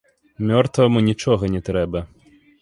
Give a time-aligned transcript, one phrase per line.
[0.51, 2.03] Мёртваму нічога не трэба.